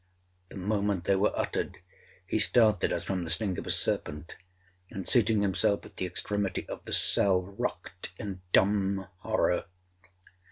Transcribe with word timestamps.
The 0.49 0.57
moment 0.57 1.03
they 1.03 1.15
were 1.15 1.31
uttered, 1.37 1.77
he 2.25 2.39
started 2.39 2.91
as 2.91 3.03
from 3.03 3.23
the 3.23 3.29
sting 3.29 3.59
of 3.59 3.67
a 3.67 3.69
serpent, 3.69 4.35
and, 4.89 5.07
seating 5.07 5.41
himself 5.43 5.85
at 5.85 5.97
the 5.97 6.07
extremity 6.07 6.67
of 6.69 6.83
the 6.85 6.93
cell, 6.93 7.43
rocked 7.59 8.11
in 8.17 8.41
dumb 8.51 9.05
horror. 9.19 9.65